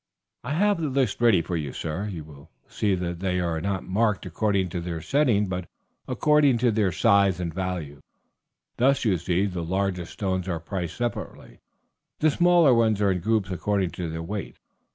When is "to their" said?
4.69-4.99, 6.57-6.91, 13.91-14.23